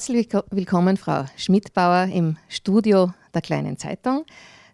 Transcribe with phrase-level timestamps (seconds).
[0.00, 4.24] Herzlich willkommen, Frau Schmidbauer, im Studio der Kleinen Zeitung.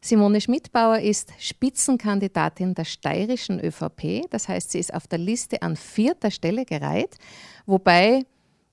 [0.01, 4.31] Simone Schmidbauer ist Spitzenkandidatin der steirischen ÖVP.
[4.31, 7.17] Das heißt, sie ist auf der Liste an vierter Stelle gereiht,
[7.67, 8.25] wobei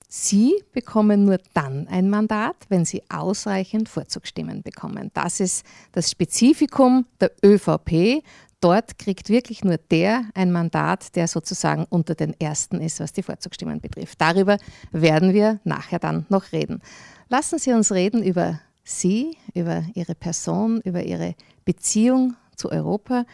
[0.08, 5.09] Sie bekommen nur dann ein Mandat, wenn Sie ausreichend Vorzugsstimmen bekommen.
[5.16, 8.23] Das ist das Spezifikum der ÖVP.
[8.64, 13.22] Dort kriegt wirklich nur der ein Mandat, der sozusagen unter den Ersten ist, was die
[13.22, 14.22] Vorzugsstimmen betrifft.
[14.22, 14.58] Darüber
[14.94, 16.81] werden wir nachher dann noch reden.
[17.27, 23.26] Lassen Sie uns reden über Sie, über Ihre Person, über Ihre Beziehung zu Europa.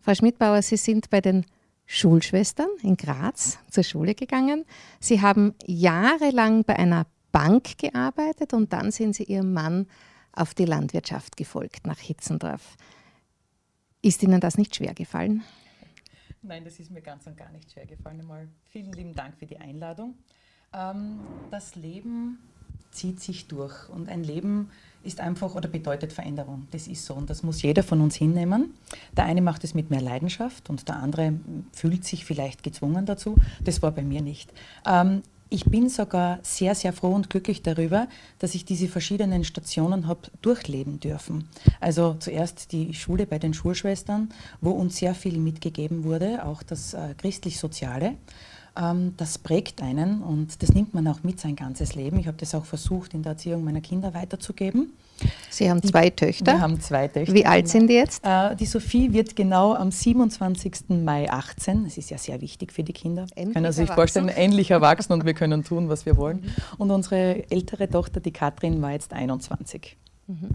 [0.00, 1.44] Frau Schmidbauer, Sie sind bei den
[1.84, 4.64] Schulschwestern in Graz zur Schule gegangen.
[5.00, 9.86] Sie haben jahrelang bei einer Bank gearbeitet und dann sind Sie Ihrem Mann
[10.32, 12.78] auf die Landwirtschaft gefolgt nach Hitzendorf.
[14.02, 15.42] Ist Ihnen das nicht schwer gefallen?
[16.42, 18.20] Nein, das ist mir ganz und gar nicht schwer gefallen.
[18.20, 20.14] Einmal vielen lieben Dank für die Einladung.
[20.72, 21.18] Ähm,
[21.50, 22.38] das Leben
[22.90, 24.70] zieht sich durch und ein Leben
[25.02, 26.66] ist einfach oder bedeutet Veränderung.
[26.70, 28.74] Das ist so und das muss jeder von uns hinnehmen.
[29.16, 31.34] Der eine macht es mit mehr Leidenschaft und der andere
[31.72, 33.36] fühlt sich vielleicht gezwungen dazu.
[33.62, 34.52] Das war bei mir nicht.
[34.86, 40.06] Ähm, ich bin sogar sehr, sehr froh und glücklich darüber, dass ich diese verschiedenen Stationen
[40.06, 41.48] habe durchleben dürfen.
[41.80, 46.94] Also zuerst die Schule bei den Schulschwestern, wo uns sehr viel mitgegeben wurde, auch das
[46.94, 48.16] äh, christlich-soziale
[48.76, 52.18] ähm, das prägt einen und das nimmt man auch mit sein ganzes Leben.
[52.18, 54.92] Ich habe das auch versucht, in der Erziehung meiner Kinder weiterzugeben.
[55.50, 56.52] Sie haben zwei Töchter?
[56.52, 57.34] Wir haben zwei Töchter.
[57.34, 58.24] Wie alt sind die jetzt?
[58.24, 60.90] Äh, die Sophie wird genau am 27.
[61.04, 61.84] Mai 18.
[61.84, 63.26] Das ist ja sehr wichtig für die Kinder.
[63.34, 66.50] Endlich können Sie sich vorstellen, endlich erwachsen und wir können tun, was wir wollen.
[66.76, 69.96] Und unsere ältere Tochter, die Katrin, war jetzt 21.
[70.26, 70.50] Mhm.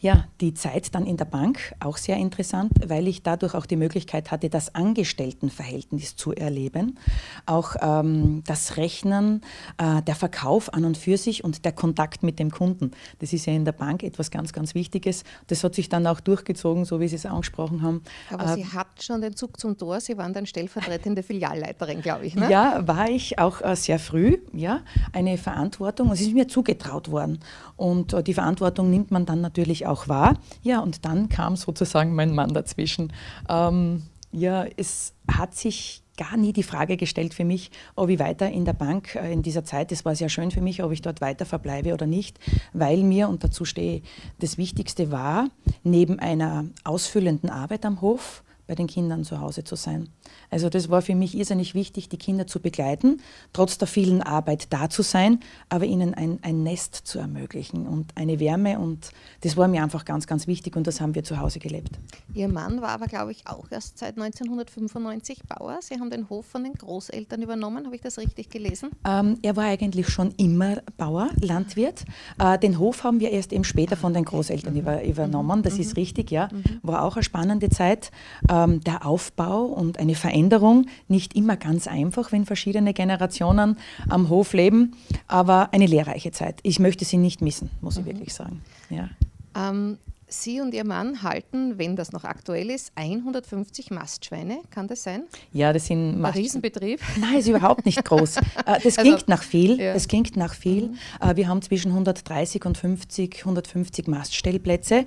[0.00, 3.76] Ja, die Zeit dann in der Bank, auch sehr interessant, weil ich dadurch auch die
[3.76, 6.98] Möglichkeit hatte, das Angestelltenverhältnis zu erleben.
[7.46, 9.42] Auch ähm, das Rechnen,
[9.78, 12.92] äh, der Verkauf an und für sich und der Kontakt mit dem Kunden.
[13.20, 15.24] Das ist ja in der Bank etwas ganz, ganz Wichtiges.
[15.46, 18.02] Das hat sich dann auch durchgezogen, so wie Sie es angesprochen haben.
[18.30, 20.00] Aber äh, Sie hatten schon den Zug zum Tor.
[20.00, 22.34] Sie waren dann stellvertretende Filialleiterin, glaube ich.
[22.34, 22.50] Ne?
[22.50, 24.38] Ja, war ich auch äh, sehr früh.
[24.52, 24.80] Ja,
[25.12, 26.10] eine Verantwortung.
[26.12, 27.38] Es ist mir zugetraut worden.
[27.76, 30.36] Und äh, die Verantwortung nimmt man dann natürlich natürlich auch war.
[30.62, 33.12] Ja, und dann kam sozusagen mein Mann dazwischen.
[33.48, 38.48] Ähm, ja, es hat sich gar nie die Frage gestellt für mich, ob ich weiter
[38.50, 41.02] in der Bank äh, in dieser Zeit, das war sehr schön für mich, ob ich
[41.02, 42.38] dort weiter verbleibe oder nicht,
[42.72, 44.02] weil mir, und dazu stehe,
[44.38, 45.48] das Wichtigste war,
[45.82, 50.08] neben einer ausfüllenden Arbeit am Hof, bei den Kindern zu Hause zu sein.
[50.50, 53.20] Also das war für mich irrsinnig wichtig, die Kinder zu begleiten,
[53.52, 58.16] trotz der vielen Arbeit da zu sein, aber ihnen ein, ein Nest zu ermöglichen und
[58.16, 58.78] eine Wärme.
[58.78, 59.10] Und
[59.42, 61.98] das war mir einfach ganz, ganz wichtig und das haben wir zu Hause gelebt.
[62.34, 65.78] Ihr Mann war aber, glaube ich, auch erst seit 1995 Bauer.
[65.80, 67.84] Sie haben den Hof von den Großeltern übernommen.
[67.84, 68.90] Habe ich das richtig gelesen?
[69.06, 72.04] Ähm, er war eigentlich schon immer Bauer, Landwirt.
[72.38, 75.62] Äh, den Hof haben wir erst eben später von den Großeltern über, übernommen.
[75.62, 75.80] Das mhm.
[75.80, 76.48] ist richtig, ja.
[76.50, 76.80] Mhm.
[76.82, 78.10] War auch eine spannende Zeit.
[78.54, 83.78] Ähm, der Aufbau und eine Veränderung, nicht immer ganz einfach, wenn verschiedene Generationen
[84.08, 84.94] am Hof leben,
[85.26, 86.60] aber eine lehrreiche Zeit.
[86.62, 88.10] Ich möchte sie nicht missen, muss ich mhm.
[88.10, 88.62] wirklich sagen.
[88.90, 89.08] Ja.
[89.56, 89.98] Ähm,
[90.28, 94.58] Sie und Ihr Mann halten, wenn das noch aktuell ist, 150 Mastschweine.
[94.70, 95.24] Kann das sein?
[95.52, 97.00] Ja, das sind Mast Ein Riesenbetrieb.
[97.20, 98.36] Nein, ist überhaupt nicht groß.
[98.66, 99.80] Äh, das also, klingt nach viel.
[99.80, 99.92] Ja.
[99.92, 100.88] Das klingt nach viel.
[100.88, 100.98] Mhm.
[101.20, 105.04] Äh, wir haben zwischen 130 und 50, 150 Maststellplätze.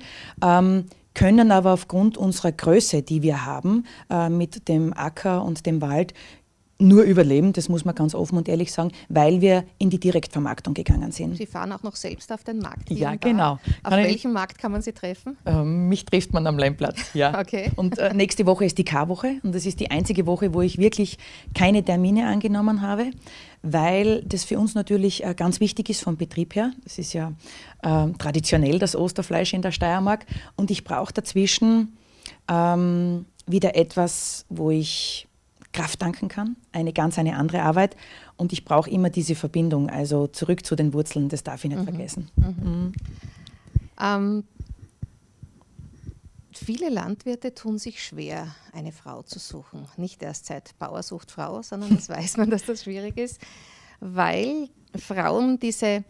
[1.18, 6.14] Können aber aufgrund unserer Größe, die wir haben, äh, mit dem Acker und dem Wald,
[6.78, 10.74] nur überleben, das muss man ganz offen und ehrlich sagen, weil wir in die Direktvermarktung
[10.74, 11.36] gegangen sind.
[11.36, 12.90] Sie fahren auch noch selbst auf den Markt.
[12.90, 13.52] Ja, genau.
[13.52, 15.36] Auf kann welchem ich, Markt kann man Sie treffen?
[15.44, 17.38] Ähm, mich trifft man am Leinplatz, ja.
[17.40, 17.72] okay.
[17.74, 20.78] Und äh, nächste Woche ist die K-Woche und das ist die einzige Woche, wo ich
[20.78, 21.18] wirklich
[21.54, 23.10] keine Termine angenommen habe,
[23.62, 26.72] weil das für uns natürlich äh, ganz wichtig ist vom Betrieb her.
[26.84, 27.32] Das ist ja
[27.82, 31.96] äh, traditionell das Osterfleisch in der Steiermark und ich brauche dazwischen
[32.48, 35.27] ähm, wieder etwas, wo ich
[35.72, 37.96] Kraft tanken kann, eine ganz eine andere Arbeit.
[38.36, 41.80] Und ich brauche immer diese Verbindung, also zurück zu den Wurzeln, das darf ich nicht
[41.80, 41.84] mhm.
[41.84, 42.30] vergessen.
[42.36, 42.92] Mhm.
[44.00, 44.44] Ähm,
[46.52, 49.86] viele Landwirte tun sich schwer, eine Frau zu suchen.
[49.96, 53.40] Nicht erst seit Bauer sucht Frau, sondern das weiß man, dass das schwierig ist,
[54.00, 56.04] weil Frauen diese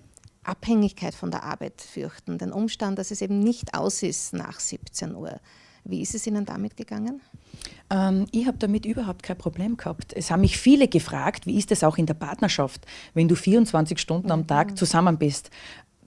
[0.45, 5.15] Abhängigkeit von der Arbeit fürchten, den Umstand, dass es eben nicht aus ist nach 17
[5.15, 5.41] Uhr.
[5.89, 7.23] Wie ist es Ihnen damit gegangen?
[7.89, 10.13] Ähm, ich habe damit überhaupt kein Problem gehabt.
[10.15, 13.99] Es haben mich viele gefragt, wie ist es auch in der Partnerschaft, wenn du 24
[13.99, 15.51] Stunden am Tag zusammen bist.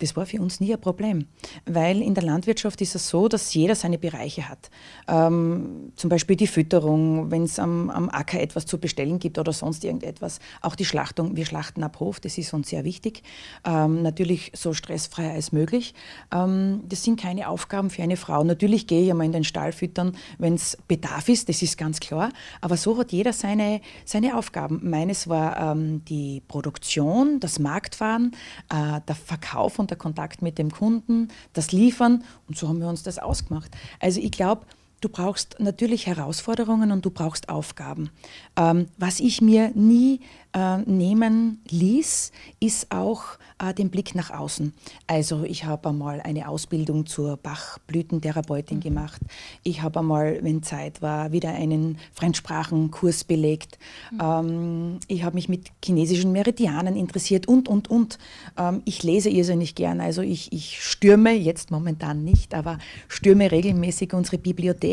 [0.01, 1.27] Das war für uns nie ein Problem,
[1.65, 4.71] weil in der Landwirtschaft ist es so, dass jeder seine Bereiche hat.
[5.07, 9.53] Ähm, zum Beispiel die Fütterung, wenn es am, am, Acker etwas zu bestellen gibt oder
[9.53, 10.39] sonst irgendetwas.
[10.61, 13.21] Auch die Schlachtung, wir schlachten ab Hof, das ist uns sehr wichtig.
[13.63, 15.93] Ähm, natürlich so stressfrei als möglich.
[16.33, 18.43] Ähm, das sind keine Aufgaben für eine Frau.
[18.43, 21.99] Natürlich gehe ich einmal in den Stall füttern, wenn es Bedarf ist, das ist ganz
[21.99, 22.31] klar.
[22.59, 24.79] Aber so hat jeder seine, seine Aufgaben.
[24.83, 28.31] Meines war ähm, die Produktion, das Marktfahren,
[28.69, 32.87] äh, der Verkauf und der Kontakt mit dem Kunden, das Liefern und so haben wir
[32.87, 33.71] uns das ausgemacht.
[33.99, 34.65] Also ich glaube,
[35.01, 38.11] du brauchst natürlich Herausforderungen und du brauchst Aufgaben.
[38.55, 40.21] Ähm, was ich mir nie
[40.53, 43.23] äh, nehmen ließ, ist auch
[43.61, 44.73] äh, den Blick nach außen.
[45.07, 48.81] Also ich habe einmal eine Ausbildung zur Bachblütentherapeutin mhm.
[48.81, 49.21] gemacht.
[49.63, 53.79] Ich habe einmal, wenn Zeit war, wieder einen Fremdsprachenkurs belegt.
[54.11, 54.19] Mhm.
[54.21, 58.17] Ähm, ich habe mich mit chinesischen Meridianen interessiert und, und, und.
[58.57, 60.01] Ähm, ich lese irrsinnig gern.
[60.01, 62.77] Also ich, ich stürme, jetzt momentan nicht, aber
[63.07, 64.90] stürme regelmäßig unsere Bibliothek.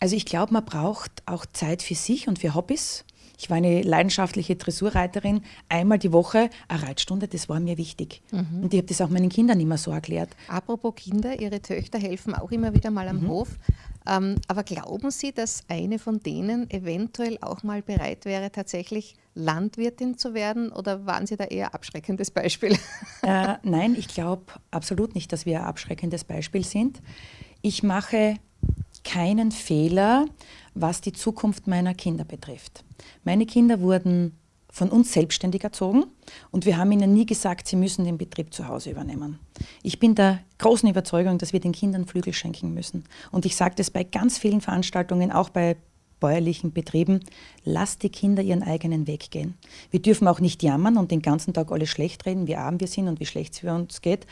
[0.00, 3.04] Also ich glaube, man braucht auch Zeit für sich und für Hobbys.
[3.38, 5.42] Ich war eine leidenschaftliche Dressurreiterin.
[5.68, 8.22] Einmal die Woche eine Reitstunde, das war mir wichtig.
[8.30, 8.62] Mhm.
[8.62, 10.30] Und ich habe das auch meinen Kindern immer so erklärt.
[10.48, 13.28] Apropos Kinder, Ihre Töchter helfen auch immer wieder mal am mhm.
[13.28, 13.48] Hof.
[14.06, 20.18] Ähm, aber glauben Sie, dass eine von denen eventuell auch mal bereit wäre, tatsächlich Landwirtin
[20.18, 20.70] zu werden?
[20.70, 22.78] Oder waren Sie da eher abschreckendes Beispiel?
[23.22, 27.00] Äh, nein, ich glaube absolut nicht, dass wir ein abschreckendes Beispiel sind.
[27.62, 28.34] Ich mache
[29.04, 30.26] keinen Fehler,
[30.74, 32.84] was die Zukunft meiner Kinder betrifft.
[33.22, 34.36] Meine Kinder wurden
[34.74, 36.04] von uns selbstständig erzogen
[36.50, 39.38] und wir haben ihnen nie gesagt, sie müssen den Betrieb zu Hause übernehmen.
[39.84, 43.04] Ich bin der großen Überzeugung, dass wir den Kindern Flügel schenken müssen.
[43.30, 45.76] Und ich sage das bei ganz vielen Veranstaltungen, auch bei
[46.24, 47.20] bäuerlichen Betrieben,
[47.64, 49.58] lasst die Kinder ihren eigenen Weg gehen.
[49.90, 52.86] Wir dürfen auch nicht jammern und den ganzen Tag alles schlecht reden, wie arm wir
[52.86, 54.26] sind und wie schlecht es für uns geht.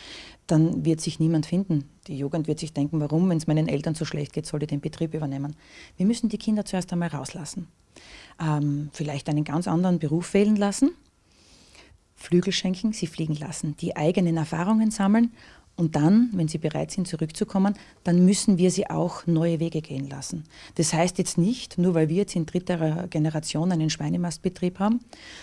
[0.46, 1.90] Dann wird sich niemand finden.
[2.06, 4.68] Die Jugend wird sich denken, warum, wenn es meinen Eltern so schlecht geht, soll ich
[4.68, 5.54] den Betrieb übernehmen.
[5.98, 7.68] Wir müssen die Kinder zuerst einmal rauslassen.
[8.40, 10.92] Ähm, vielleicht einen ganz anderen Beruf wählen lassen,
[12.14, 15.32] Flügel schenken, sie fliegen lassen, die eigenen Erfahrungen sammeln
[15.76, 17.74] und dann, wenn sie bereit sind, zurückzukommen,
[18.04, 20.44] dann müssen wir sie auch neue Wege gehen lassen.
[20.74, 25.00] Das heißt jetzt nicht, nur weil wir jetzt in dritter Generation einen Schweinemastbetrieb haben,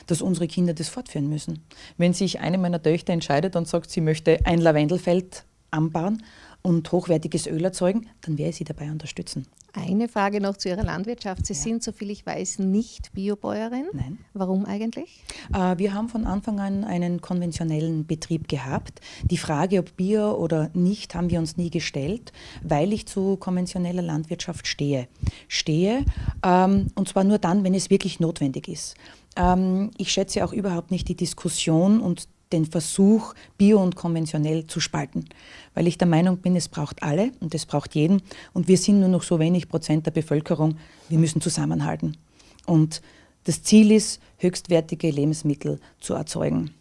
[0.08, 1.60] dass unsere Kinder das fortführen müssen.
[1.98, 6.24] Wenn sich eine meiner Töchter entscheidet und sagt, sie möchte ein Lavendelfeld anbauen
[6.62, 9.46] und hochwertiges Öl erzeugen, dann werde ich sie dabei unterstützen.
[9.74, 11.46] Eine Frage noch zu Ihrer Landwirtschaft.
[11.46, 11.60] Sie ja.
[11.60, 13.86] sind, soviel ich weiß, nicht Biobäuerin.
[13.94, 14.18] Nein.
[14.34, 15.24] Warum eigentlich?
[15.54, 19.00] Äh, wir haben von Anfang an einen konventionellen Betrieb gehabt.
[19.24, 22.34] Die Frage, ob Bio oder nicht, haben wir uns nie gestellt,
[22.64, 25.08] weil ich zu konventioneller Landwirtschaft stehe.
[25.48, 26.04] Stehe,
[26.44, 28.96] ähm, und zwar nur dann, wenn es wirklich notwendig ist.
[29.36, 34.80] Ähm, ich schätze auch überhaupt nicht die Diskussion und den Versuch, bio und konventionell zu
[34.80, 35.26] spalten.
[35.74, 38.22] Weil ich der Meinung bin, es braucht alle und es braucht jeden.
[38.54, 40.78] Und wir sind nur noch so wenig Prozent der Bevölkerung.
[41.10, 42.18] Wir müssen zusammenhalten.
[42.66, 43.02] Und
[43.44, 46.72] das Ziel ist, höchstwertige Lebensmittel zu erzeugen.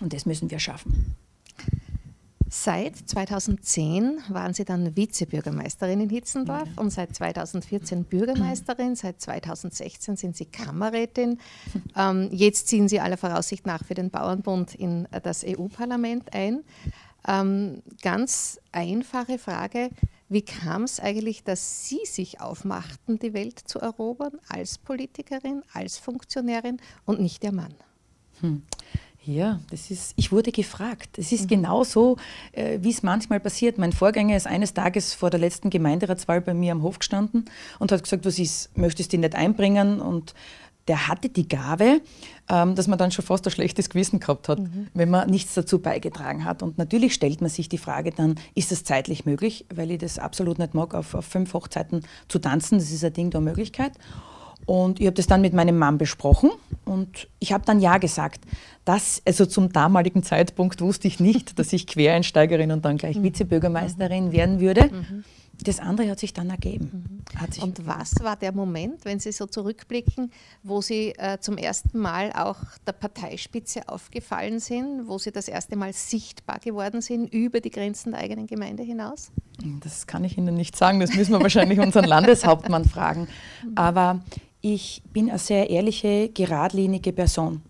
[0.00, 1.14] Und das müssen wir schaffen.
[2.56, 8.94] Seit 2010 waren Sie dann Vizebürgermeisterin in Hitzendorf und seit 2014 Bürgermeisterin.
[8.94, 11.38] Seit 2016 sind Sie Kammerrätin.
[11.96, 16.64] Ähm, jetzt ziehen Sie aller Voraussicht nach für den Bauernbund in das EU-Parlament ein.
[17.26, 19.90] Ähm, ganz einfache Frage.
[20.28, 25.98] Wie kam es eigentlich, dass Sie sich aufmachten, die Welt zu erobern, als Politikerin, als
[25.98, 27.74] Funktionärin und nicht der Mann?
[28.40, 28.62] Hm.
[29.26, 31.18] Ja, das ist, ich wurde gefragt.
[31.18, 31.48] Es ist mhm.
[31.48, 32.16] genau so,
[32.52, 33.78] äh, wie es manchmal passiert.
[33.78, 37.46] Mein Vorgänger ist eines Tages vor der letzten Gemeinderatswahl bei mir am Hof gestanden
[37.78, 40.00] und hat gesagt, was ist, möchtest du ihn nicht einbringen?
[40.00, 40.34] Und
[40.88, 42.02] der hatte die Gabe,
[42.50, 44.88] ähm, dass man dann schon fast ein schlechtes Gewissen gehabt hat, mhm.
[44.92, 46.62] wenn man nichts dazu beigetragen hat.
[46.62, 49.64] Und natürlich stellt man sich die Frage dann, ist das zeitlich möglich?
[49.74, 52.78] Weil ich das absolut nicht mag, auf, auf fünf Hochzeiten zu tanzen.
[52.78, 53.92] Das ist ein Ding der Möglichkeit.
[54.66, 56.50] Und ich habe das dann mit meinem Mann besprochen
[56.84, 58.44] und ich habe dann Ja gesagt.
[58.84, 63.24] Das, also zum damaligen Zeitpunkt wusste ich nicht, dass ich Quereinsteigerin und dann gleich mhm.
[63.24, 64.90] Vizebürgermeisterin werden würde.
[64.92, 65.24] Mhm.
[65.62, 67.22] Das andere hat sich dann ergeben.
[67.36, 67.52] Mhm.
[67.52, 70.30] Sich und was war der Moment, wenn Sie so zurückblicken,
[70.62, 75.76] wo Sie äh, zum ersten Mal auch der Parteispitze aufgefallen sind, wo Sie das erste
[75.76, 79.30] Mal sichtbar geworden sind über die Grenzen der eigenen Gemeinde hinaus?
[79.80, 83.28] Das kann ich Ihnen nicht sagen, das müssen wir wahrscheinlich unseren Landeshauptmann fragen.
[83.74, 84.20] Aber
[84.64, 87.60] ich bin eine sehr ehrliche, geradlinige Person.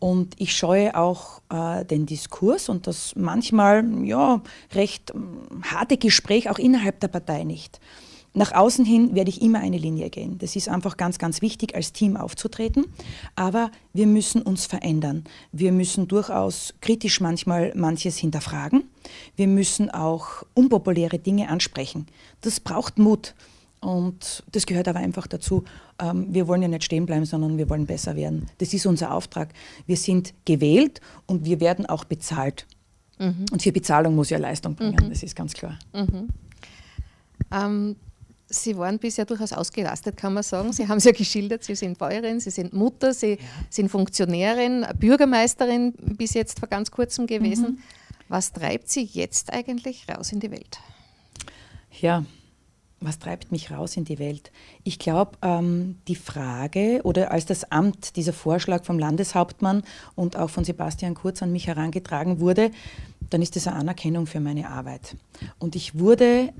[0.00, 4.42] Und ich scheue auch äh, den Diskurs und das manchmal ja,
[4.74, 5.14] recht äh,
[5.62, 7.80] harte Gespräch auch innerhalb der Partei nicht.
[8.34, 10.38] nach außen hin werde ich immer eine Linie gehen.
[10.38, 12.86] Das ist einfach ganz, ganz wichtig, als Team aufzutreten.
[13.36, 15.22] Aber wir müssen uns verändern.
[15.52, 18.90] Wir müssen durchaus kritisch manchmal manches hinterfragen.
[19.36, 22.06] Wir müssen auch unpopuläre Dinge ansprechen.
[22.40, 23.34] Das braucht Mut.
[23.80, 25.64] Und das gehört aber einfach dazu.
[25.98, 28.46] Ähm, wir wollen ja nicht stehen bleiben, sondern wir wollen besser werden.
[28.58, 29.54] Das ist unser Auftrag.
[29.86, 32.66] Wir sind gewählt und wir werden auch bezahlt.
[33.18, 33.46] Mhm.
[33.52, 35.10] Und für Bezahlung muss ja Leistung bringen, mhm.
[35.10, 35.78] das ist ganz klar.
[35.94, 36.28] Mhm.
[37.50, 37.96] Ähm,
[38.52, 40.72] Sie waren bisher durchaus ausgelastet, kann man sagen.
[40.72, 43.36] Sie haben es ja geschildert, Sie sind Bäuerin, Sie sind Mutter, Sie ja.
[43.70, 47.64] sind Funktionärin, Bürgermeisterin bis jetzt vor ganz kurzem gewesen.
[47.64, 47.78] Mhm.
[48.28, 50.80] Was treibt Sie jetzt eigentlich raus in die Welt?
[52.00, 52.24] Ja,
[53.00, 54.52] was treibt mich raus in die Welt?
[54.84, 59.82] Ich glaube, ähm, die Frage oder als das Amt, dieser Vorschlag vom Landeshauptmann
[60.14, 62.70] und auch von Sebastian Kurz an mich herangetragen wurde,
[63.30, 65.16] dann ist das eine Anerkennung für meine Arbeit.
[65.58, 66.52] Und ich wurde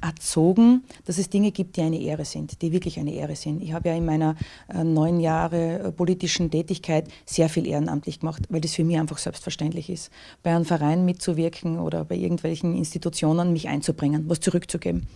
[0.00, 3.62] erzogen, dass es Dinge gibt, die eine Ehre sind, die wirklich eine Ehre sind.
[3.62, 4.36] Ich habe ja in meiner
[4.68, 9.18] äh, neun Jahre äh, politischen Tätigkeit sehr viel ehrenamtlich gemacht, weil das für mich einfach
[9.18, 10.10] selbstverständlich ist,
[10.42, 15.06] bei einem Verein mitzuwirken oder bei irgendwelchen Institutionen mich einzubringen, was zurückzugeben.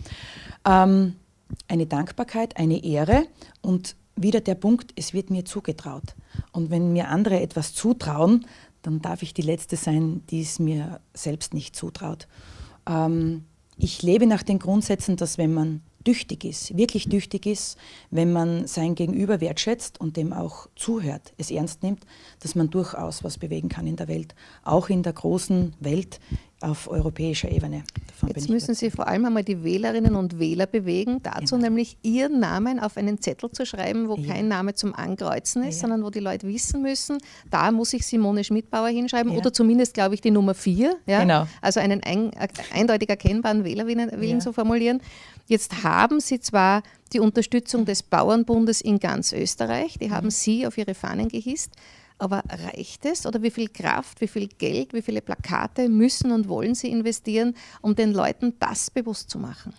[0.65, 1.15] Ähm,
[1.67, 3.25] eine Dankbarkeit, eine Ehre
[3.61, 6.15] und wieder der Punkt, es wird mir zugetraut.
[6.51, 8.45] Und wenn mir andere etwas zutrauen,
[8.81, 12.27] dann darf ich die Letzte sein, die es mir selbst nicht zutraut.
[12.87, 13.45] Ähm,
[13.83, 17.77] ich lebe nach den Grundsätzen, dass wenn man tüchtig ist, wirklich tüchtig ist,
[18.11, 22.05] wenn man sein Gegenüber wertschätzt und dem auch zuhört, es ernst nimmt,
[22.39, 26.19] dass man durchaus was bewegen kann in der Welt, auch in der großen Welt
[26.61, 27.83] auf europäischer Ebene.
[28.07, 31.67] Davon Jetzt müssen Sie vor allem einmal die Wählerinnen und Wähler bewegen, dazu genau.
[31.67, 34.33] nämlich Ihren Namen auf einen Zettel zu schreiben, wo ja.
[34.33, 35.81] kein Name zum Ankreuzen ist, ja.
[35.81, 37.17] sondern wo die Leute wissen müssen,
[37.49, 39.37] da muss ich Simone Schmidbauer hinschreiben ja.
[39.37, 40.95] oder zumindest, glaube ich, die Nummer 4.
[41.05, 41.47] Genau.
[41.61, 42.31] Also einen ein,
[42.73, 45.01] eindeutig erkennbaren Wählerwillen zu formulieren.
[45.47, 50.31] Jetzt haben Sie zwar die Unterstützung des Bauernbundes in ganz Österreich, die haben mhm.
[50.31, 51.71] Sie auf Ihre Fahnen gehisst,
[52.21, 56.47] aber reicht es oder wie viel Kraft, wie viel Geld, wie viele Plakate müssen und
[56.47, 59.73] wollen Sie investieren, um den Leuten das bewusst zu machen?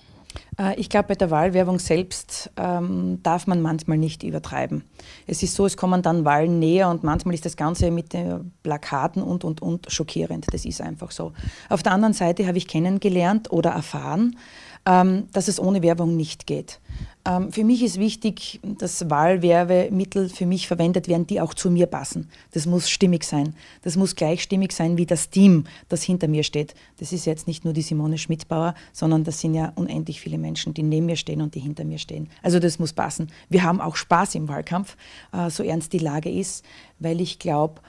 [0.58, 4.84] Äh, ich glaube, bei der Wahlwerbung selbst ähm, darf man manchmal nicht übertreiben.
[5.26, 8.52] Es ist so, es kommen dann Wahlen näher und manchmal ist das Ganze mit den
[8.62, 10.46] Plakaten und, und, und schockierend.
[10.52, 11.32] Das ist einfach so.
[11.68, 14.37] Auf der anderen Seite habe ich kennengelernt oder erfahren,
[14.84, 16.80] ähm, dass es ohne Werbung nicht geht.
[17.25, 21.87] Ähm, für mich ist wichtig, dass Wahlwerbemittel für mich verwendet werden, die auch zu mir
[21.87, 22.28] passen.
[22.50, 23.54] Das muss stimmig sein.
[23.82, 26.75] Das muss gleich stimmig sein wie das Team, das hinter mir steht.
[26.99, 30.75] Das ist jetzt nicht nur die Simone Schmidbauer, sondern das sind ja unendlich viele Menschen,
[30.75, 32.28] die neben mir stehen und die hinter mir stehen.
[32.42, 33.30] Also das muss passen.
[33.49, 34.96] Wir haben auch Spaß im Wahlkampf,
[35.32, 36.64] äh, so ernst die Lage ist,
[36.99, 37.82] weil ich glaube,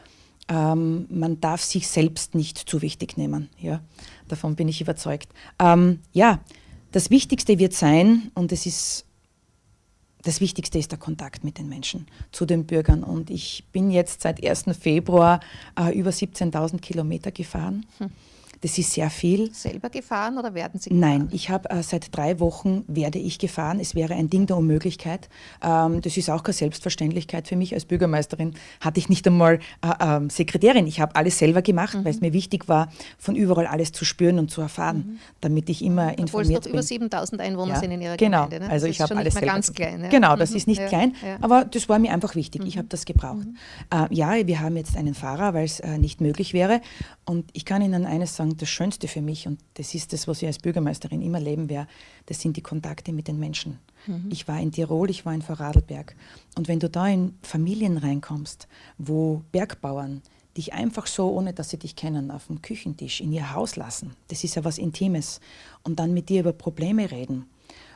[0.48, 3.50] ähm, man darf sich selbst nicht zu wichtig nehmen.
[3.58, 3.82] Ja?
[4.28, 5.30] Davon bin ich überzeugt.
[5.60, 6.40] Ähm, ja,
[6.94, 9.06] das Wichtigste wird sein, und es ist
[10.26, 13.04] das Wichtigste ist der Kontakt mit den Menschen, zu den Bürgern.
[13.04, 14.66] Und ich bin jetzt seit 1.
[14.80, 15.42] Februar
[15.78, 17.86] äh, über 17.000 Kilometer gefahren.
[17.98, 18.10] Hm.
[18.64, 19.54] Das ist sehr viel.
[19.54, 21.02] Selber gefahren oder werden Sie gefahren?
[21.02, 23.78] Nein, ich habe äh, seit drei Wochen werde ich gefahren.
[23.82, 25.28] Es wäre ein Ding der Unmöglichkeit.
[25.62, 28.54] Ähm, das ist auch keine Selbstverständlichkeit für mich als Bürgermeisterin.
[28.80, 30.88] Hatte ich nicht einmal äh, äh, Sekretärin.
[30.88, 32.06] Ich habe alles selber gemacht, mhm.
[32.06, 35.20] weil es mir wichtig war, von überall alles zu spüren und zu erfahren, mhm.
[35.42, 36.74] damit ich immer Obwohl informiert es bin.
[36.74, 38.46] über 7000 Einwohner ja, sind in Ihrer genau.
[38.46, 38.66] Gemeinde.
[38.66, 38.72] Ne?
[38.72, 39.48] Also ich habe alles selber.
[39.48, 40.04] ganz klein.
[40.04, 40.10] Ja?
[40.10, 40.56] Genau, das mhm.
[40.56, 42.62] ist nicht ja, klein, aber das war mir einfach wichtig.
[42.66, 42.80] Ich mhm.
[42.80, 43.46] habe das gebraucht.
[43.46, 43.58] Mhm.
[43.92, 46.80] Äh, ja, wir haben jetzt einen Fahrer, weil es äh, nicht möglich wäre.
[47.26, 50.42] Und ich kann Ihnen eines sagen, das Schönste für mich, und das ist das, was
[50.42, 51.90] ich als Bürgermeisterin immer leben werde,
[52.26, 53.80] das sind die Kontakte mit den Menschen.
[54.08, 54.30] Mhm.
[54.30, 56.16] Ich war in Tirol, ich war in Vorarlberg.
[56.56, 58.68] Und wenn du da in Familien reinkommst,
[58.98, 60.22] wo Bergbauern
[60.56, 64.12] dich einfach so, ohne dass sie dich kennen, auf dem Küchentisch in ihr Haus lassen,
[64.28, 65.40] das ist ja was Intimes,
[65.84, 67.46] und dann mit dir über Probleme reden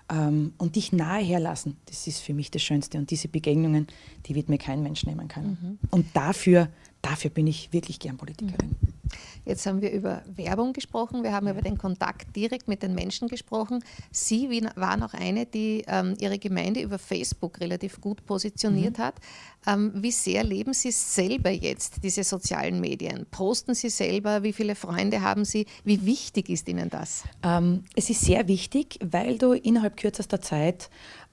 [0.09, 2.97] ähm, und dich nahe herlassen, das ist für mich das Schönste.
[2.97, 3.87] Und diese Begegnungen,
[4.25, 5.57] die wird mir kein Mensch nehmen können.
[5.61, 5.79] Mhm.
[5.91, 6.69] Und dafür,
[7.01, 8.75] dafür bin ich wirklich gern Politikerin.
[8.82, 8.98] Mhm.
[9.46, 13.30] Jetzt haben wir über Werbung gesprochen, wir haben über den Kontakt direkt mit den Menschen
[13.30, 13.82] gesprochen.
[14.12, 19.04] Sie waren auch eine, die ähm, ihre Gemeinde über Facebook relativ gut positioniert mhm.
[19.04, 19.16] hat.
[19.66, 23.25] Ähm, wie sehr leben Sie selber jetzt diese sozialen Medien?
[23.32, 24.44] Posten Sie selber?
[24.44, 25.66] Wie viele Freunde haben Sie?
[25.84, 27.24] Wie wichtig ist Ihnen das?
[27.44, 30.89] Ähm, es ist sehr wichtig, weil du innerhalb kürzester Zeit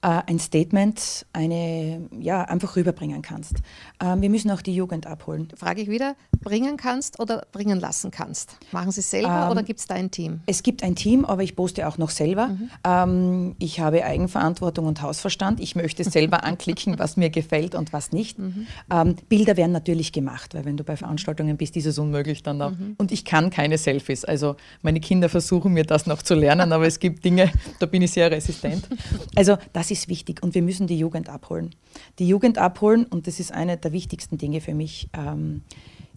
[0.09, 3.55] ein Statement, eine, ja, einfach rüberbringen kannst.
[3.99, 5.47] Ähm, wir müssen auch die Jugend abholen.
[5.55, 8.57] Frage ich wieder, bringen kannst oder bringen lassen kannst?
[8.71, 10.41] Machen Sie es selber ähm, oder gibt es da ein Team?
[10.45, 12.49] Es gibt ein Team, aber ich poste auch noch selber.
[12.49, 12.69] Mhm.
[12.83, 15.59] Ähm, ich habe Eigenverantwortung und Hausverstand.
[15.59, 18.37] Ich möchte selber anklicken, was mir gefällt und was nicht.
[18.37, 18.67] Mhm.
[18.91, 22.61] Ähm, Bilder werden natürlich gemacht, weil wenn du bei Veranstaltungen bist, ist es unmöglich dann
[22.61, 22.71] auch.
[22.71, 22.95] Mhm.
[22.99, 24.23] Und ich kann keine Selfies.
[24.23, 28.03] Also meine Kinder versuchen mir das noch zu lernen, aber es gibt Dinge, da bin
[28.03, 28.87] ich sehr resistent.
[29.35, 31.71] Also das ist wichtig und wir müssen die Jugend abholen.
[32.19, 35.09] Die Jugend abholen und das ist eine der wichtigsten Dinge für mich.
[35.13, 35.61] Ähm,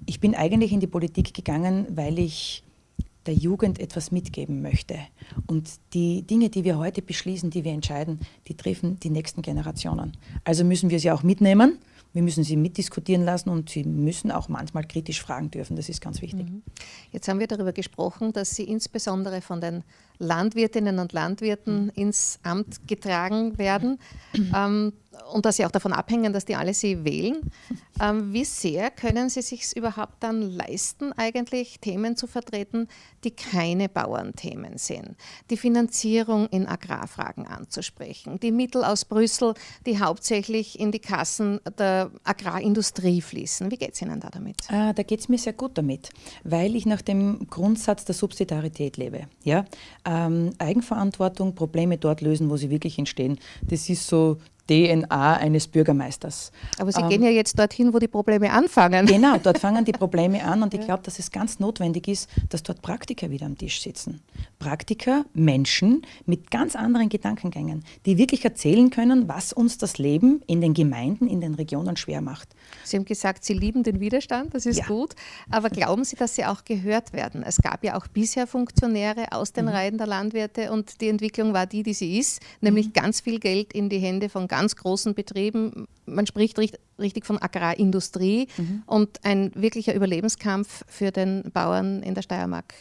[0.06, 2.62] ich bin eigentlich in die Politik gegangen, weil ich
[3.26, 4.98] der Jugend etwas mitgeben möchte.
[5.46, 10.16] Und die Dinge, die wir heute beschließen, die wir entscheiden, die treffen die nächsten Generationen.
[10.44, 11.78] Also müssen wir sie auch mitnehmen
[12.12, 15.76] wir müssen sie mitdiskutieren lassen und sie müssen auch manchmal kritisch fragen dürfen.
[15.76, 16.48] Das ist ganz wichtig.
[16.48, 16.62] Mhm.
[17.12, 19.84] Jetzt haben wir darüber gesprochen, dass Sie insbesondere von den
[20.18, 21.92] Landwirtinnen und Landwirten mhm.
[21.94, 23.98] ins Amt getragen werden.
[24.54, 24.92] Ähm,
[25.32, 27.36] und dass sie auch davon abhängen, dass die alle sie wählen.
[28.00, 32.88] Ähm, wie sehr können sie sich überhaupt dann leisten, eigentlich Themen zu vertreten,
[33.24, 35.16] die keine Bauernthemen sind?
[35.50, 39.54] Die Finanzierung in Agrarfragen anzusprechen, die Mittel aus Brüssel,
[39.86, 43.70] die hauptsächlich in die Kassen der Agrarindustrie fließen.
[43.70, 44.56] Wie geht es Ihnen da damit?
[44.68, 46.10] Ah, da geht es mir sehr gut damit,
[46.44, 49.26] weil ich nach dem Grundsatz der Subsidiarität lebe.
[49.42, 49.64] Ja?
[50.10, 53.38] Ähm, Eigenverantwortung, Probleme dort lösen, wo sie wirklich entstehen.
[53.68, 54.38] Das ist so
[54.68, 56.52] DNA eines Bürgermeisters.
[56.78, 59.06] Aber Sie ähm, gehen ja jetzt dorthin, wo die Probleme anfangen.
[59.06, 62.62] Genau, dort fangen die Probleme an und ich glaube, dass es ganz notwendig ist, dass
[62.62, 64.20] dort Praktiker wieder am Tisch sitzen.
[64.58, 70.60] Praktiker, Menschen mit ganz anderen Gedankengängen, die wirklich erzählen können, was uns das Leben in
[70.60, 72.48] den Gemeinden, in den Regionen schwer macht.
[72.84, 74.86] Sie haben gesagt, Sie lieben den Widerstand, das ist ja.
[74.86, 75.14] gut,
[75.50, 77.42] aber glauben Sie, dass Sie auch gehört werden?
[77.42, 79.70] Es gab ja auch bisher Funktionäre aus den mhm.
[79.70, 82.92] Reihen der Landwirte und die Entwicklung war die, die sie ist, nämlich mhm.
[82.92, 85.86] ganz viel Geld in die Hände von ganz großen Betrieben.
[86.06, 88.82] Man spricht richtig von Agrarindustrie mhm.
[88.86, 92.74] und ein wirklicher Überlebenskampf für den Bauern in der Steiermark.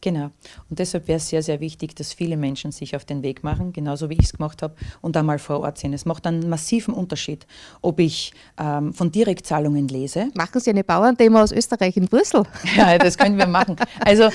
[0.00, 0.10] Mhm.
[0.10, 0.30] Genau.
[0.68, 3.72] Und deshalb wäre es sehr, sehr wichtig, dass viele Menschen sich auf den Weg machen,
[3.72, 5.92] genauso wie ich es gemacht habe, und einmal vor Ort sind.
[5.92, 7.46] Es macht einen massiven Unterschied,
[7.82, 10.28] ob ich ähm, von Direktzahlungen lese.
[10.34, 12.44] Machen Sie eine Bauerndemo aus Österreich in Brüssel?
[12.76, 13.76] Ja, das können wir machen.
[14.00, 14.30] Also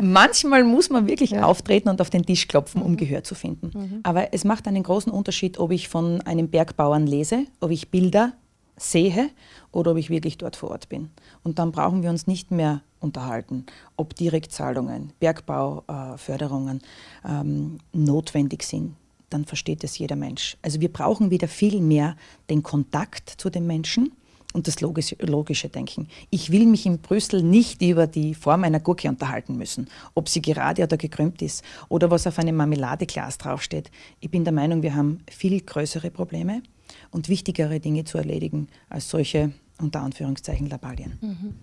[0.00, 1.44] manchmal muss man wirklich ja.
[1.44, 3.70] auftreten und auf den Tisch klopfen, um Gehör zu finden.
[3.74, 4.00] Mhm.
[4.02, 8.32] Aber es macht einen großen Unterschied, ob ich von einem Bergbauern lese, ob ich Bilder
[8.76, 9.30] sehe
[9.72, 11.10] oder ob ich wirklich dort vor Ort bin.
[11.42, 13.66] Und dann brauchen wir uns nicht mehr unterhalten,
[13.96, 16.80] ob Direktzahlungen, Bergbauförderungen
[17.24, 18.96] äh, ähm, notwendig sind.
[19.30, 20.56] Dann versteht es jeder Mensch.
[20.62, 22.16] Also wir brauchen wieder viel mehr
[22.50, 24.12] den Kontakt zu den Menschen
[24.52, 26.08] und das logische, logische Denken.
[26.30, 30.40] Ich will mich in Brüssel nicht über die Form einer Gurke unterhalten müssen, ob sie
[30.40, 33.90] gerade oder gekrümmt ist oder was auf einem Marmeladeglas draufsteht.
[34.20, 36.62] Ich bin der Meinung, wir haben viel größere Probleme
[37.10, 41.18] und wichtigere Dinge zu erledigen als solche unter Anführungszeichen Labalien.
[41.20, 41.54] Mhm.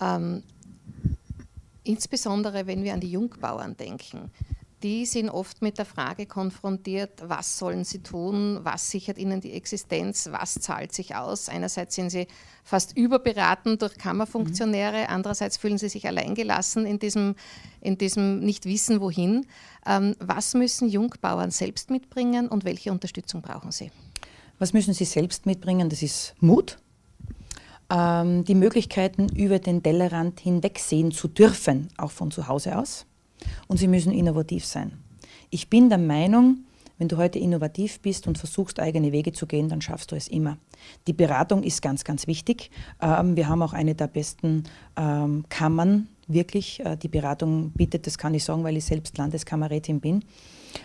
[0.00, 0.42] Ähm,
[1.84, 4.30] insbesondere wenn wir an die Jungbauern denken.
[4.82, 9.52] Die sind oft mit der Frage konfrontiert, was sollen sie tun, was sichert ihnen die
[9.52, 11.48] Existenz, was zahlt sich aus.
[11.48, 12.26] Einerseits sind sie
[12.62, 15.06] fast überberaten durch Kammerfunktionäre, mhm.
[15.08, 17.36] andererseits fühlen sie sich alleingelassen in diesem,
[17.80, 19.46] in diesem Nicht-Wissen, wohin.
[19.86, 23.90] Ähm, was müssen Jungbauern selbst mitbringen und welche Unterstützung brauchen sie?
[24.58, 25.90] Was müssen sie selbst mitbringen?
[25.90, 26.78] Das ist Mut,
[27.90, 33.06] ähm, die Möglichkeiten über den Tellerrand hinwegsehen zu dürfen, auch von zu Hause aus.
[33.68, 34.92] Und sie müssen innovativ sein.
[35.50, 36.64] Ich bin der Meinung,
[36.98, 40.28] wenn du heute innovativ bist und versuchst, eigene Wege zu gehen, dann schaffst du es
[40.28, 40.56] immer.
[41.06, 42.70] Die Beratung ist ganz, ganz wichtig.
[43.00, 44.64] Ähm, wir haben auch eine der besten
[44.96, 46.80] ähm, Kammern, wirklich.
[46.80, 50.24] Äh, die Beratung bietet, das kann ich sagen, weil ich selbst Landeskammerrätin bin.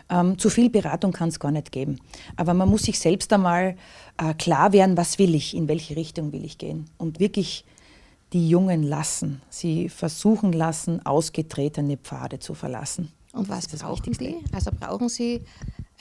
[0.10, 2.00] Ähm, zu viel Beratung kann es gar nicht geben.
[2.36, 3.76] Aber man muss sich selbst einmal
[4.18, 6.90] äh, klar werden, was will ich, in welche Richtung will ich gehen.
[6.98, 7.66] Und wirklich
[8.34, 13.12] die Jungen lassen, sie versuchen lassen, ausgetretene Pfade zu verlassen.
[13.34, 14.38] Und was brauchen Sie?
[14.52, 15.42] Also brauchen Sie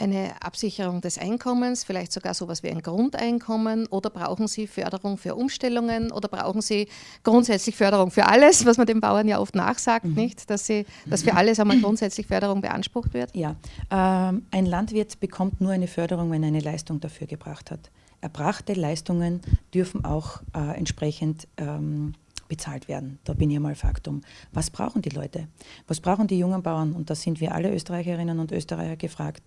[0.01, 5.19] eine Absicherung des Einkommens, vielleicht sogar so etwas wie ein Grundeinkommen oder brauchen Sie Förderung
[5.19, 6.89] für Umstellungen oder brauchen Sie
[7.23, 10.15] grundsätzlich Förderung für alles, was man den Bauern ja oft nachsagt, mhm.
[10.15, 10.51] nicht?
[10.51, 13.35] Dass, sie, dass für alles einmal grundsätzlich Förderung beansprucht wird?
[13.35, 13.57] Ja,
[13.91, 17.91] ähm, ein Landwirt bekommt nur eine Förderung, wenn er eine Leistung dafür gebracht hat.
[18.21, 19.41] Erbrachte Leistungen
[19.73, 22.15] dürfen auch äh, entsprechend ähm,
[22.51, 23.19] bezahlt werden.
[23.25, 24.21] Da bin ich einmal Faktum.
[24.53, 25.49] Was brauchen die Leute?
[25.87, 26.93] Was brauchen die jungen Bauern?
[26.93, 29.43] Und da sind wir alle Österreicherinnen und Österreicher gefragt.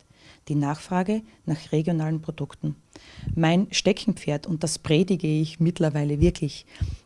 [0.47, 2.75] Die Nachfrage nach regionalen Produkten.
[3.35, 6.65] Mein Steckenpferd, und das predige ich mittlerweile wirklich,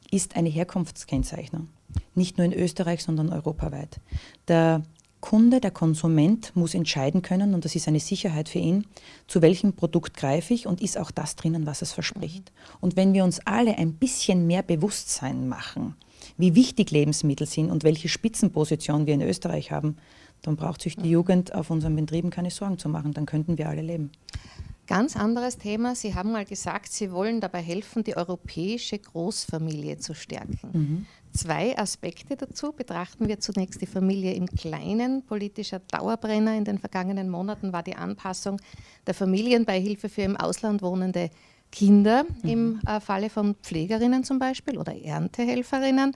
[0.09, 1.67] ist eine Herkunftskennzeichnung.
[2.15, 3.99] Nicht nur in Österreich, sondern europaweit.
[4.47, 4.83] Der
[5.19, 8.85] Kunde, der Konsument muss entscheiden können, und das ist eine Sicherheit für ihn,
[9.27, 12.51] zu welchem Produkt greife ich und ist auch das drinnen, was es verspricht.
[12.79, 15.95] Und wenn wir uns alle ein bisschen mehr Bewusstsein machen,
[16.37, 19.97] wie wichtig Lebensmittel sind und welche Spitzenposition wir in Österreich haben,
[20.43, 21.09] dann braucht sich die.
[21.09, 24.11] Jugend auf unseren Betrieben keine Sorgen zu machen, dann könnten wir alle leben.
[24.85, 25.95] Ganz anderes Thema.
[25.95, 30.69] Sie haben mal gesagt, Sie wollen dabei helfen, die europäische Großfamilie zu stärken.
[30.71, 31.05] Mhm.
[31.37, 35.21] Zwei Aspekte dazu betrachten wir zunächst die Familie im Kleinen.
[35.21, 38.59] Politischer Dauerbrenner in den vergangenen Monaten war die Anpassung
[39.05, 41.29] der Familienbeihilfe für im Ausland wohnende
[41.71, 42.49] Kinder, mhm.
[42.49, 46.15] im äh, Falle von Pflegerinnen zum Beispiel oder Erntehelferinnen,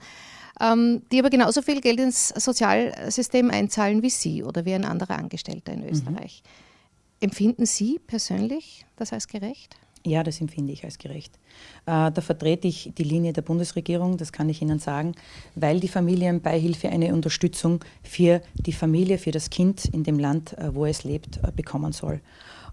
[0.60, 5.18] ähm, die aber genauso viel Geld ins Sozialsystem einzahlen wie Sie oder wie ein anderer
[5.18, 5.88] Angestellter in mhm.
[5.88, 6.42] Österreich.
[6.42, 7.26] Mhm.
[7.26, 9.76] Empfinden Sie persönlich das als gerecht?
[10.04, 11.38] Ja, das empfinde ich als gerecht.
[11.86, 15.14] Äh, da vertrete ich die Linie der Bundesregierung, das kann ich Ihnen sagen,
[15.54, 20.74] weil die Familienbeihilfe eine Unterstützung für die Familie, für das Kind in dem Land, äh,
[20.74, 22.20] wo es lebt, äh, bekommen soll.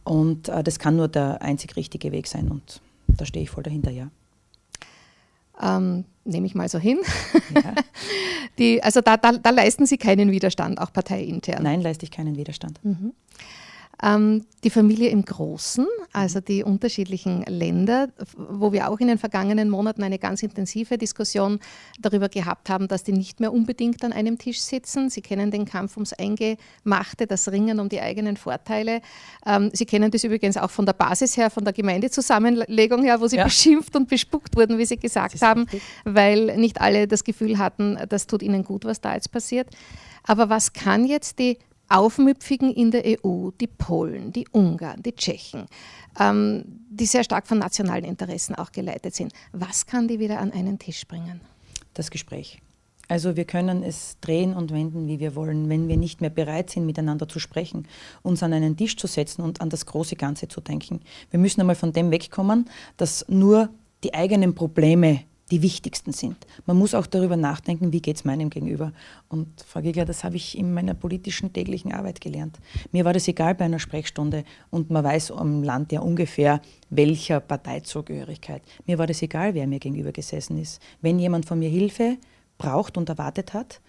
[0.05, 3.91] Und das kann nur der einzig richtige Weg sein und da stehe ich voll dahinter,
[3.91, 4.09] ja.
[5.61, 6.99] Ähm, nehme ich mal so hin.
[7.53, 7.75] Ja.
[8.57, 11.61] Die, also da, da, da, leisten Sie keinen Widerstand, auch parteiintern?
[11.61, 12.83] Nein, leiste ich keinen Widerstand.
[12.83, 13.13] Mhm.
[14.01, 19.69] Ähm, die Familie im Großen, also die unterschiedlichen Länder, wo wir auch in den vergangenen
[19.69, 21.59] Monaten eine ganz intensive Diskussion
[21.99, 25.09] darüber gehabt haben, dass die nicht mehr unbedingt an einem Tisch sitzen.
[25.09, 29.01] Sie kennen den Kampf ums Eingemachte, das Ringen um die eigenen Vorteile.
[29.45, 33.27] Ähm, Sie kennen das übrigens auch von der Basis her, von der Gemeindezusammenlegung her, wo
[33.27, 33.43] Sie ja.
[33.43, 35.81] beschimpft und bespuckt wurden, wie Sie gesagt haben, richtig.
[36.05, 39.67] weil nicht alle das Gefühl hatten, das tut ihnen gut, was da jetzt passiert.
[40.23, 41.57] Aber was kann jetzt die
[41.89, 45.65] Aufmüpfigen in der EU, die Polen, die Ungarn, die Tschechen,
[46.19, 49.33] ähm, die sehr stark von nationalen Interessen auch geleitet sind.
[49.51, 51.41] Was kann die wieder an einen Tisch bringen?
[51.93, 52.61] Das Gespräch.
[53.09, 55.67] Also wir können es drehen und wenden, wie wir wollen.
[55.67, 57.87] Wenn wir nicht mehr bereit sind, miteinander zu sprechen,
[58.21, 61.01] uns an einen Tisch zu setzen und an das große Ganze zu denken.
[61.31, 63.69] Wir müssen einmal von dem wegkommen, dass nur
[64.03, 65.21] die eigenen Probleme
[65.51, 66.35] die wichtigsten sind.
[66.65, 68.93] Man muss auch darüber nachdenken, wie geht es meinem Gegenüber.
[69.27, 72.57] Und Frau Giegler, das habe ich in meiner politischen täglichen Arbeit gelernt.
[72.91, 77.39] Mir war das egal bei einer Sprechstunde und man weiß am Land ja ungefähr, welcher
[77.39, 78.61] Parteizugehörigkeit.
[78.85, 80.81] Mir war das egal, wer mir gegenüber gesessen ist.
[81.01, 82.17] Wenn jemand von mir Hilfe
[82.57, 83.81] braucht und erwartet hat,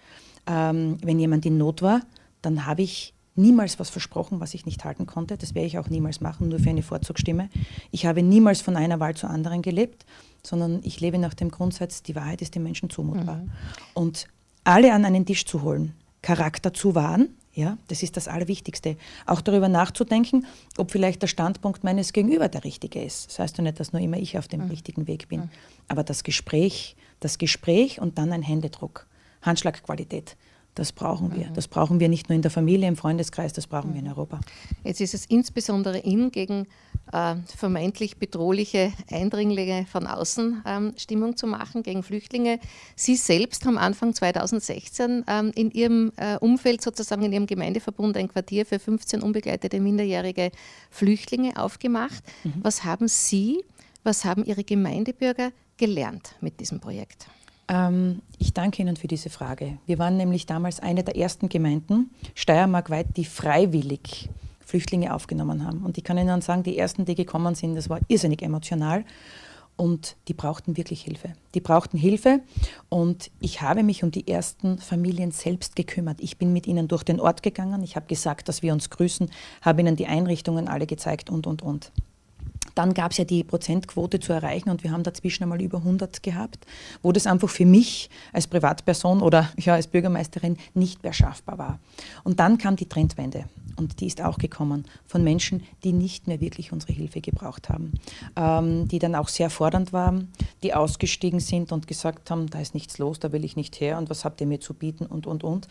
[0.47, 2.01] ähm, wenn jemand in Not war,
[2.41, 5.37] dann habe ich niemals was versprochen, was ich nicht halten konnte.
[5.37, 7.49] Das werde ich auch niemals machen, nur für eine Vorzugsstimme.
[7.91, 10.05] Ich habe niemals von einer Wahl zur anderen gelebt
[10.43, 13.37] sondern ich lebe nach dem Grundsatz, die Wahrheit ist dem Menschen zumutbar.
[13.37, 13.51] Mhm.
[13.93, 14.27] Und
[14.63, 18.95] alle an einen Tisch zu holen, Charakter zu wahren, ja, das ist das Allerwichtigste.
[19.25, 20.45] Auch darüber nachzudenken,
[20.77, 23.27] ob vielleicht der Standpunkt meines Gegenüber der richtige ist.
[23.27, 24.69] Das heißt ja nicht, dass nur immer ich auf dem mhm.
[24.69, 25.41] richtigen Weg bin.
[25.41, 25.49] Mhm.
[25.89, 29.05] Aber das Gespräch, das Gespräch und dann ein Händedruck,
[29.41, 30.37] Handschlagqualität.
[30.75, 31.49] Das brauchen wir.
[31.49, 31.53] Mhm.
[31.53, 34.11] Das brauchen wir nicht nur in der Familie, im Freundeskreis, das brauchen wir in mhm.
[34.11, 34.39] Europa.
[34.83, 36.67] Jetzt ist es insbesondere in gegen
[37.11, 42.59] äh, vermeintlich bedrohliche Eindringlinge von außen ähm, Stimmung zu machen, gegen Flüchtlinge.
[42.95, 48.29] Sie selbst haben Anfang 2016 ähm, in Ihrem äh, Umfeld, sozusagen in Ihrem Gemeindeverbund, ein
[48.29, 50.51] Quartier für 15 unbegleitete minderjährige
[50.89, 52.23] Flüchtlinge aufgemacht.
[52.45, 52.53] Mhm.
[52.61, 53.61] Was haben Sie,
[54.03, 57.27] was haben Ihre Gemeindebürger gelernt mit diesem Projekt?
[57.71, 59.77] Ähm, ich danke Ihnen für diese Frage.
[59.85, 64.29] Wir waren nämlich damals eine der ersten Gemeinden, steiermarkweit, die freiwillig
[64.59, 65.83] Flüchtlinge aufgenommen haben.
[65.83, 69.05] Und ich kann Ihnen sagen, die ersten, die gekommen sind, das war irrsinnig emotional.
[69.77, 71.33] Und die brauchten wirklich Hilfe.
[71.55, 72.41] Die brauchten Hilfe
[72.89, 76.19] und ich habe mich um die ersten Familien selbst gekümmert.
[76.19, 79.31] Ich bin mit ihnen durch den Ort gegangen, ich habe gesagt, dass wir uns grüßen,
[79.61, 81.91] habe ihnen die Einrichtungen alle gezeigt und, und, und.
[82.75, 86.23] Dann gab es ja die Prozentquote zu erreichen und wir haben dazwischen einmal über 100
[86.23, 86.65] gehabt,
[87.01, 91.79] wo das einfach für mich als Privatperson oder ja, als Bürgermeisterin nicht mehr schaffbar war.
[92.23, 93.45] Und dann kam die Trendwende
[93.77, 97.93] und die ist auch gekommen von Menschen, die nicht mehr wirklich unsere Hilfe gebraucht haben,
[98.35, 100.31] ähm, die dann auch sehr fordernd waren,
[100.63, 103.97] die ausgestiegen sind und gesagt haben, da ist nichts los, da will ich nicht her
[103.97, 105.67] und was habt ihr mir zu bieten und, und, und.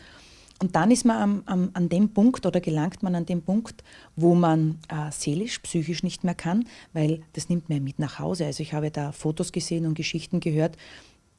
[0.62, 3.82] Und dann ist man am, am, an dem Punkt oder gelangt man an dem Punkt,
[4.14, 8.44] wo man äh, seelisch, psychisch nicht mehr kann, weil das nimmt man mit nach Hause.
[8.44, 10.76] Also ich habe da Fotos gesehen und Geschichten gehört,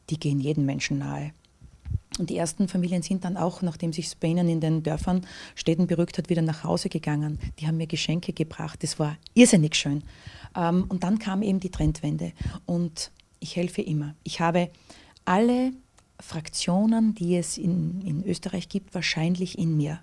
[0.10, 1.34] die gehen jedem Menschen nahe.
[2.18, 6.18] Und die ersten Familien sind dann auch, nachdem sich ihnen in den Dörfern Städten berückt
[6.18, 7.40] hat, wieder nach Hause gegangen.
[7.60, 8.84] Die haben mir Geschenke gebracht.
[8.84, 10.04] Das war irrsinnig schön.
[10.56, 12.34] Ähm, und dann kam eben die Trendwende.
[12.66, 14.16] Und ich helfe immer.
[14.24, 14.70] Ich habe
[15.26, 15.72] alle
[16.22, 20.00] Fraktionen, die es in, in Österreich gibt, wahrscheinlich in mir.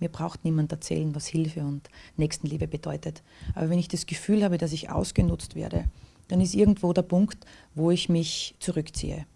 [0.00, 3.22] Mir braucht niemand erzählen, was Hilfe und Nächstenliebe bedeutet.
[3.54, 5.84] Aber wenn ich das Gefühl habe, dass ich ausgenutzt werde,
[6.28, 9.26] dann ist irgendwo der Punkt, wo ich mich zurückziehe.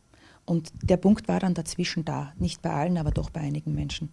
[0.47, 2.33] Und der Punkt war dann dazwischen da.
[2.39, 4.11] Nicht bei allen, aber doch bei einigen Menschen.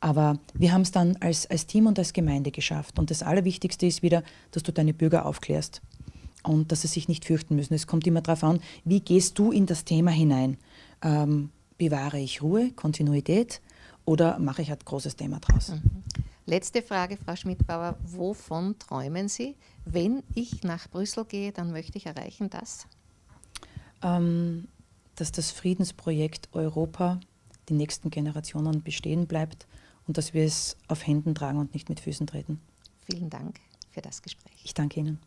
[0.00, 2.98] Aber wir haben es dann als, als Team und als Gemeinde geschafft.
[2.98, 5.82] Und das Allerwichtigste ist wieder, dass du deine Bürger aufklärst
[6.42, 7.74] und dass sie sich nicht fürchten müssen.
[7.74, 10.56] Es kommt immer darauf an, wie gehst du in das Thema hinein?
[11.02, 11.50] Ähm,
[11.80, 13.62] bewahre ich Ruhe, Kontinuität
[14.04, 15.70] oder mache ich ein großes Thema draus?
[15.70, 16.02] Mhm.
[16.44, 17.96] Letzte Frage, Frau Schmidbauer.
[18.04, 19.56] Wovon träumen Sie?
[19.86, 22.86] Wenn ich nach Brüssel gehe, dann möchte ich erreichen das?
[24.02, 24.68] Ähm,
[25.14, 27.18] dass das Friedensprojekt Europa
[27.70, 29.66] die nächsten Generationen bestehen bleibt
[30.06, 32.60] und dass wir es auf Händen tragen und nicht mit Füßen treten.
[33.10, 33.58] Vielen Dank
[33.90, 34.60] für das Gespräch.
[34.64, 35.18] Ich danke Ihnen.